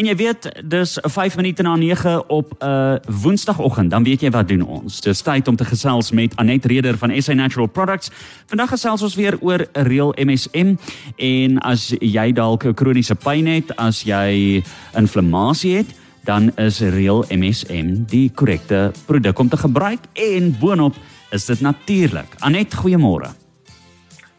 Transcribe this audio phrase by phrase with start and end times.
[0.00, 4.30] En jy weet, dis 5 minute na 9 op 'n uh, Woensdagoggend, dan weet jy
[4.30, 5.00] wat doen ons.
[5.00, 8.10] Dis tyd om te gesels met Anet Reder van SA Natural Products.
[8.46, 10.74] Vandag gesels ons weer oor reël MSM
[11.16, 14.62] en as jy dalk 'n kroniese pyn het, as jy
[14.96, 15.86] inflammasie het,
[16.24, 20.94] dan is reël MSM die korrekte produk om te gebruik en boonop
[21.30, 22.34] is dit natuurlik.
[22.38, 23.28] Anet, goeiemôre.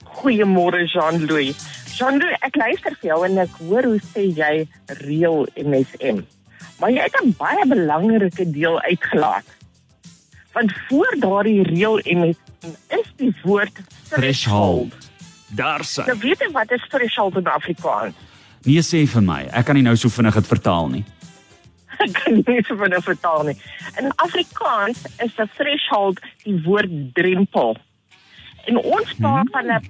[0.04, 1.81] Goeiemôre Jean-Louis.
[1.96, 4.54] Jean-Louis, ek luister vir jou en ek hoor hoe sê jy
[5.04, 6.22] reël MSM.
[6.80, 9.48] Maar jy het 'n baie belangrike deel uitgelaat.
[10.54, 13.76] Want voor daardie reël MSM is die woord
[14.10, 14.94] threshold.
[15.56, 16.06] Daar sê.
[16.06, 18.16] Nou weet jy wat is threshold in Afrikaans?
[18.64, 21.06] Nee sê vir my, ek kan nie nou so vinnig dit vertaal nie.
[22.06, 23.58] Ek kan nie so vinnig vertaal nie.
[24.02, 27.78] In Afrikaans is 'n threshold die woord drempel.
[28.66, 29.52] En ons praat hmm.
[29.52, 29.90] van 'n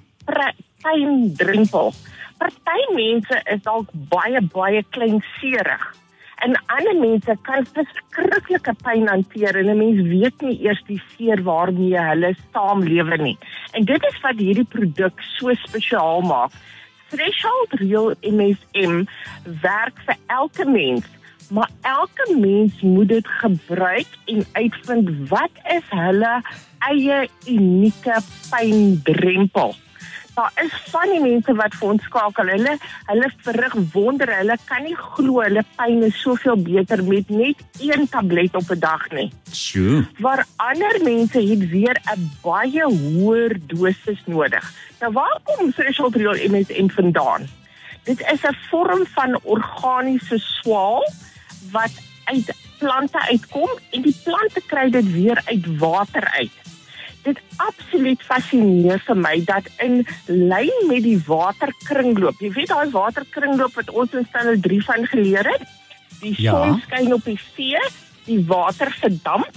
[0.82, 1.92] pyndrempel.
[2.38, 5.90] Party mense is dalk baie baie kleinserig
[6.42, 11.42] en ander mense kan verskriklike pyn hanteer en 'n mens weet nie eers die seer
[11.48, 13.38] waarmee hulle saamlewe nie.
[13.72, 16.50] En dit is wat hierdie produk so spesiaal maak.
[17.10, 19.04] Threshold Real MSM
[19.62, 21.06] werk vir elke mens,
[21.50, 26.34] maar elke mens moet dit gebruik en uitvind wat is hulle
[26.90, 28.18] eie unieke
[28.50, 29.76] pyndrempel
[30.34, 32.50] daar is van die mense wat vir ons skakel.
[32.54, 32.76] Hulle
[33.10, 34.32] hulle verrig wonder.
[34.38, 38.80] Hulle kan nie glo hulle pyn is soveel beter met net een tablet op 'n
[38.80, 39.30] dag nie.
[39.52, 40.06] Sjoe.
[40.18, 44.64] Waar ander mense het weer 'n baie hoër dosis nodig.
[45.00, 47.48] Nou waar kom Threshold Real MSM vandaan?
[48.04, 51.04] Dit is 'n vorm van organiese swaal
[51.70, 51.92] wat
[52.24, 56.61] uit plante uitkom en die plante kry dit weer uit water uit
[57.26, 62.40] dit absoluut fascineer vir my dat in lyn met die waterkringloop.
[62.42, 65.66] Jy weet daai waterkringloop wat ons in standaard 3 van geleer het.
[66.22, 66.54] Die ja.
[66.54, 67.78] son skyn op die see,
[68.26, 69.50] die water verdamp,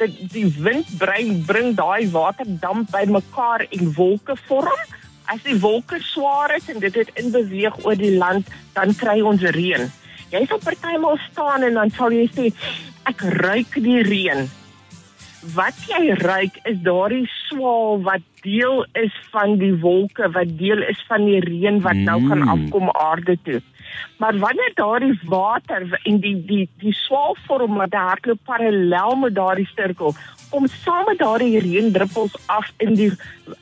[0.00, 4.88] dit die wind bring bring daai waterdamp bymekaar en wolke vorm.
[5.32, 9.20] As die wolke swaar is en dit het in beweeg oor die land, dan kry
[9.24, 9.86] ons reën.
[10.32, 12.50] Jy sal partymal staan en dan sal jy sê
[13.08, 14.48] ek ruik die reën
[15.54, 21.02] wat jy ruik is daardie swaal wat deel is van die wolke wat deel is
[21.08, 22.48] van die reën wat nou kan mm.
[22.54, 23.60] afkom aarde toe.
[24.22, 29.68] Maar wanneer daardie water en die die die swaal vorm wat hardloop parallel met daardie
[29.74, 30.14] sirkel
[30.50, 33.10] om saam met daardie reendruppels af in die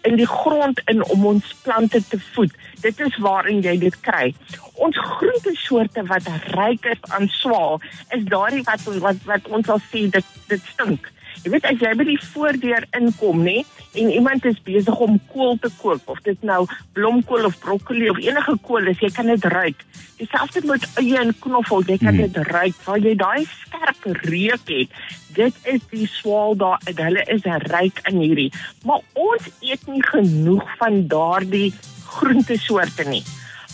[0.08, 2.52] in die grond in om ons plante te voed.
[2.80, 4.34] Dit is waarin jy dit kry.
[4.74, 7.80] Ons groente soorte wat ryk is aan swaal
[8.16, 11.10] is daardie wat wat wat ons al sê dit dit stink.
[11.44, 13.60] Jy weet as jy by die voordeur inkom, nê,
[13.98, 16.62] en iemand is besig om kool te kook of dit nou
[16.96, 19.84] blomkool of broccoli of enige kool is, jy kan dit ruik.
[20.20, 22.28] Dieselfde met eie en knoffel, jy kan hmm.
[22.28, 22.76] dit ruik.
[22.84, 25.00] Waar jy daai skerp reuk het,
[25.36, 28.50] dit is die swaal daar, hulle is ryk in hierdie.
[28.84, 31.70] Maar ons eet nie genoeg van daardie
[32.10, 33.22] groentesoorte nie.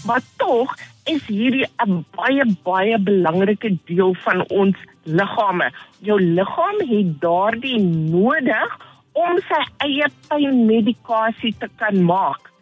[0.06, 5.70] Maar tog is hierdie 'n baie baie belangrike deel van ons liggame.
[6.00, 8.78] Jou liggaam het daardie nodig
[9.12, 12.52] om sy eie pynmedikasie te kan maak.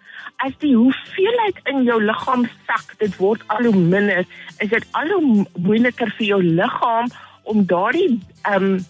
[0.45, 4.27] As die hoeveelheid in jou liggaam sak, dit word al hoe minder,
[4.59, 7.09] is dit al hoe moeiliker vir jou liggaam
[7.45, 8.85] om daardie ehm um,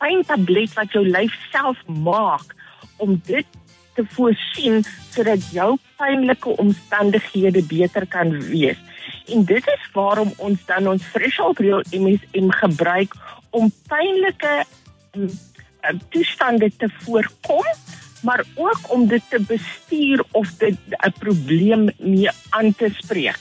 [0.00, 2.54] pyntablet wat jou lyf self maak
[3.04, 3.46] om dit
[3.94, 8.78] te voorsien sodat jou pynlike omstandighede beter kan wees.
[9.26, 13.14] En dit is waarom ons dan ons threshold real MSM gebruik
[13.50, 14.64] om pynlike
[15.16, 15.30] um,
[16.10, 17.66] toestande te voorkom
[18.22, 23.38] maar ook om dit te bestuur of dit 'n probleem mee aan te spreek.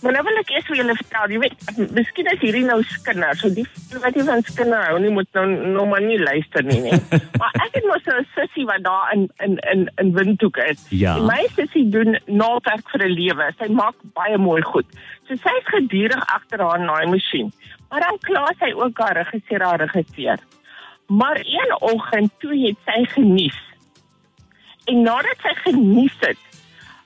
[0.00, 3.36] Maar nou wil ek eers vir julle vertel, jy weet, miskien is hierdie nou skinder,
[3.36, 3.66] so die
[4.00, 5.44] wat jy van skinder hou, nie moet nou
[5.76, 7.00] nog maar nie luister nie, nee.
[7.40, 10.86] maar ek het mos 'n sussie wat daar in in in in Windhoek is.
[10.88, 11.18] Ja.
[11.18, 13.52] My sussie doen naaldwerk vir 'n lewe.
[13.58, 14.88] Sy maak baie mooi goed.
[15.28, 17.52] So sy is gedurig agter haar naaimasjien.
[17.90, 20.38] Maar dan kla sy ook haar regisseur haar regisseur.
[21.06, 23.60] Maar een oggend toe het sy genies.
[24.86, 26.38] En nadat sy genies het,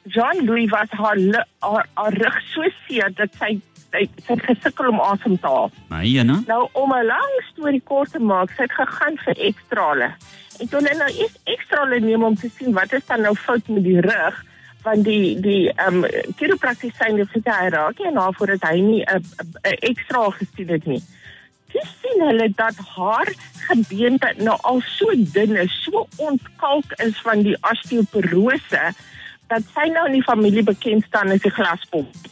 [0.05, 1.17] Jean Louis was haar
[1.59, 3.61] haar, haar rug so seer dat sy
[3.95, 5.71] sy het gesukkel om asem te haal.
[5.89, 6.41] Maar ja, nou?
[6.47, 10.09] Nou om 'n lang storie kort te maak, sy het gegaan vir ekstrale.
[10.59, 13.69] En toe hulle nou eers ekstrale neem om te sien wat is dan nou fout
[13.69, 14.45] met die rug
[14.83, 19.03] van die die ehm um, chiropraktisyn het gesê hy raak nie na voordat hy nie
[19.03, 19.25] 'n
[19.63, 21.03] ekstra gesien het nie.
[21.73, 23.33] Dis sien hulle dat haar
[23.69, 28.95] gebeente nou al so dun is, so ontkalk is van die osteoporose
[29.55, 32.31] dat sy nou in die familie bekend staan as 'n glaspop.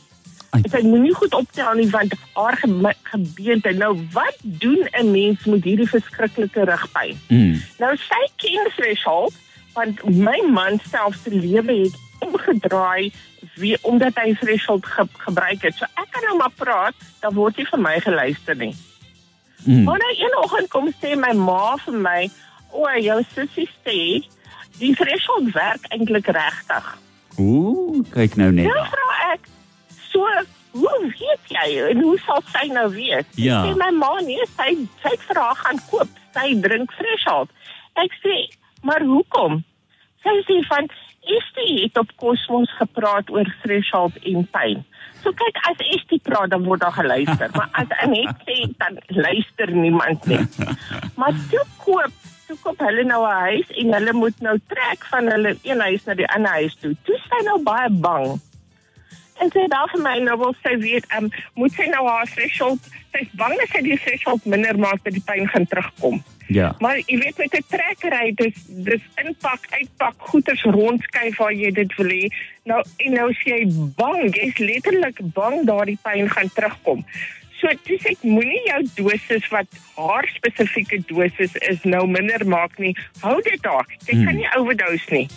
[0.52, 3.72] En sy moenie goed optel nie want haar ge gebeente.
[3.72, 7.16] Nou wat doen 'n mens met hierdie verskriklike rugpyn?
[7.28, 7.62] Mm.
[7.78, 9.34] Nou sy ken threshold
[9.72, 13.12] want my man self se lewe het omgedraai
[13.54, 15.74] wie omdat hy threshold ge gebruik het.
[15.74, 18.74] So ek kan nou maar praat, dan word nie vir my geluister nie.
[19.64, 19.84] Mm.
[19.84, 22.30] Maar nou een oggend kom sê my ma vir my,
[22.70, 24.28] "O, jou sussie sê
[24.78, 26.98] die threshold werk eintlik regtig."
[27.43, 28.71] Ooh, kyk nou net.
[28.71, 29.49] Nou vra ek,
[30.11, 30.27] "So,
[30.73, 33.65] hoe weet jy en hoe sal sy nou weet?" Ja.
[33.65, 36.09] Sê my ma nee, sy sy het vir haar gaan koop.
[36.35, 37.50] Sy drink threshold.
[37.97, 38.49] Ek sê,
[38.83, 39.65] "Maar hoekom?"
[40.23, 40.89] Sy sê van
[41.23, 44.81] Estie het op Cosmos gepraat oor threshold en pyn.
[45.23, 49.71] So kyk, as Estie praat dan word daar geluister, maar as Anet sê dan luister
[49.71, 50.41] niemand nie.
[51.19, 52.15] Maar toe koop,
[52.47, 56.05] toe koop hulle nou 'n huis en hulle moet nou trek van hulle een huis
[56.05, 56.97] na die ander huis toe.
[57.03, 58.41] Toe sy nou baie bang.
[59.41, 62.79] En sy daar vir my nou wil sy weet, um, moet sy nou haar threshold,
[63.12, 66.23] sy's bang dat sy die threshold minder maak dat die pyn gaan terugkom.
[66.53, 66.75] Ja.
[66.79, 71.97] Maar jy weet met 'n trekkery dis dis inpak, uitpak, goeders rondskuif waar jy dit
[71.97, 72.27] wil hê.
[72.65, 73.61] Nou en nou is jy
[73.97, 77.05] bang, jy's letterlik bang daardie pyn gaan terugkom.
[77.62, 82.91] So dis ek moenie jou dosis wat haar spesifieke dosis is nou minder maak nie.
[83.23, 83.87] Hou dit daar.
[84.09, 84.25] Jy Hmm.
[84.26, 85.29] kan nie overdose nie.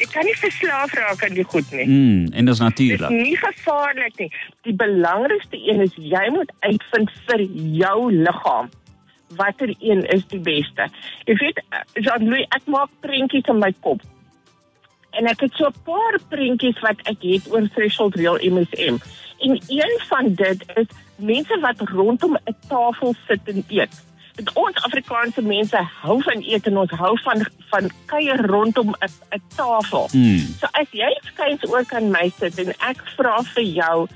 [0.00, 1.84] Jy kan nie verslaaf raak aan die goed nie.
[1.84, 3.10] Mm, en dis Dit is natuurlik.
[3.10, 4.30] nie gevaarlik nie.
[4.62, 7.40] Die belangrikste een is jy moet uitvind vir
[7.82, 8.70] jou liggaam
[9.36, 10.88] watter een is die beste.
[11.26, 11.60] Jy weet,
[11.94, 14.00] Jean-Louis, ek maak prentjies in my kop.
[15.12, 18.96] En ek het so 'n paar prentjies wat ek het oor threshold real MSM.
[19.40, 20.86] En een van dit is
[21.18, 23.94] mense wat rondom 'n tafel sit en eet.
[24.34, 29.10] Dit ons Afrikaanse mense hou van eet en ons hou van van kuier rondom 'n
[29.34, 30.08] 'n tafel.
[30.12, 30.38] Mm.
[30.60, 34.06] So as jy skuins ook aan my sit en ek vra vir jou,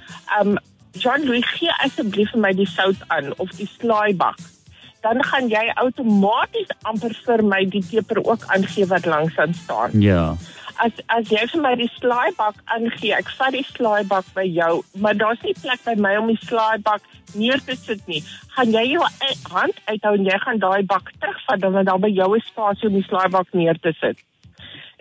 [0.40, 0.58] um
[0.92, 4.38] Jean-Louis gee asseblief vir my die sout aan of die slaaibak.
[5.00, 10.00] Dan gaan jy outomaties amper vir my die peper ook aangee wat langs aan staan.
[10.00, 10.36] Ja.
[10.80, 15.14] As as jy vir my die slaaibak aangee, ek vat die slaaibak by jou, maar
[15.14, 17.04] daar's nie plek by my om die slaaibak
[17.34, 18.22] neer te sit nie.
[18.56, 22.10] Gaan jy jou e- hand uithou en jy gaan daai bak terugvat dan daar by
[22.12, 24.18] jou is spasie om die slaaibak neer te sit.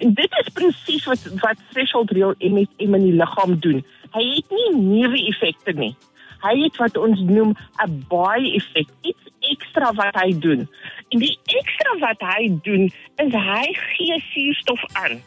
[0.01, 3.83] En dit is presies wat wat threshold real MSM in die liggaam doen.
[4.15, 5.93] Hy het nie neuwe effekte nie.
[6.41, 7.53] Hy het wat ons noem
[7.85, 10.67] 'n baie effek, iets ekstra wat hy doen.
[11.09, 12.89] En die ekstra wat hy doen
[13.23, 15.21] is hy gee suurstof aan.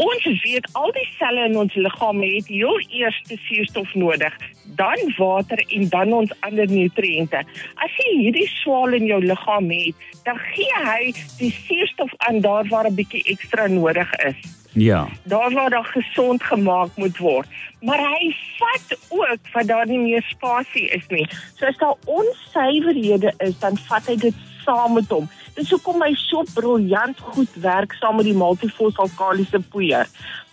[0.00, 3.18] Ons weet al die selle in ons liggaam het heel eers
[3.48, 4.36] suurstof nodig,
[4.78, 7.42] dan water en dan ons ander nutriënte.
[7.84, 12.64] As jy hierdie swaal in jou liggaam het, dan gee hy die suurstof aan daar
[12.72, 14.40] waar 'n bietjie ekstra nodig is
[14.72, 15.08] Ja.
[15.24, 17.48] daar waar daar gesond gemaak moet word.
[17.80, 21.26] Maar hy vat ook wat daar nie meer spasie is nie.
[21.56, 25.28] So as daar onsuiverhede is, dan vat hy dit saam met hom.
[25.54, 30.08] Dis hoekom hy so briljant goed werk saam met die multifosfalkaliese poeier.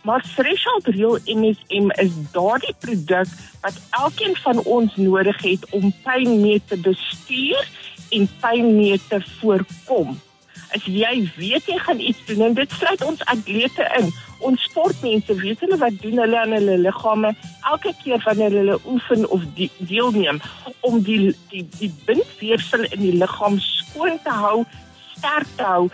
[0.08, 6.40] Maar Threshold Real MSM is daardie produk wat elkeen van ons nodig het om pyn
[6.42, 7.68] mee te bestuur
[8.16, 10.16] en pyn mee te voorkom
[10.76, 14.10] as jy weet jy gaan iets doen en dit sluit ons atlete in.
[14.48, 17.34] Ons sportmense weet hulle wat doen hulle aan hulle liggame
[17.72, 20.42] elke keer wanneer hulle oefen of die, deelneem
[20.88, 24.66] om die die die bindweefsel in die liggaam skoon te hou,
[25.16, 25.88] sterk te hou.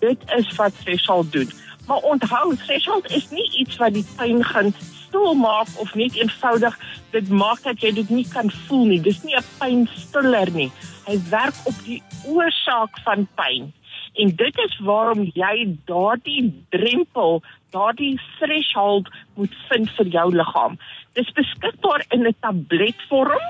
[0.00, 1.50] Dit is wat threshold doen.
[1.86, 4.72] Maar onthou, threshold is nie iets wat die pyn gaan
[5.10, 6.76] stil maak of net eenvoudig
[7.10, 9.00] dit maak dat jy dit nie kan voel nie.
[9.02, 10.70] Dis nie 'n pynstiller nie.
[11.06, 13.72] Hy werk op die oorsaak van pyn.
[14.14, 20.78] En dit is waarom jy daardie drempel, daardie threshold moet vind vir jou liggaam.
[21.12, 23.42] Dis beskikbaar in 'n tabletvorm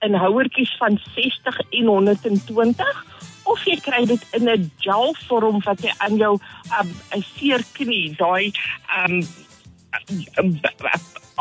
[0.00, 3.04] in houertjies van 60 en 120
[3.44, 6.38] of jy kry dit in 'n gelvorm wat jy aan jou
[6.80, 8.52] um, 'n seer knie, daai
[9.04, 9.22] um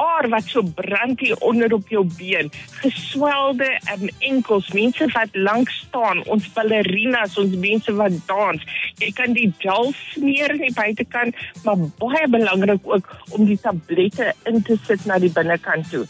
[0.01, 5.69] aar wat so brand hier onder op jou been, geswelde um, enkels, mense wat lank
[5.69, 8.67] staan, ons ballerinas, ons mense wat dans.
[9.01, 14.33] Jy kan die gel smeer aan die buitekant, maar baie belangrik ook om die tablette
[14.49, 16.05] in te sit na die binnekant toe.